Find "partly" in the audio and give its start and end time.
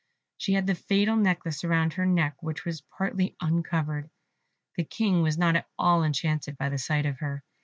2.81-3.35